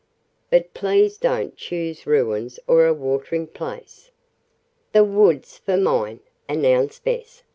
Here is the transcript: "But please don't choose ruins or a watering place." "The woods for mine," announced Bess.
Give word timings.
"But 0.49 0.73
please 0.73 1.19
don't 1.19 1.55
choose 1.55 2.07
ruins 2.07 2.59
or 2.65 2.87
a 2.87 2.91
watering 2.91 3.45
place." 3.45 4.09
"The 4.93 5.03
woods 5.03 5.59
for 5.59 5.77
mine," 5.77 6.21
announced 6.49 7.03
Bess. 7.03 7.43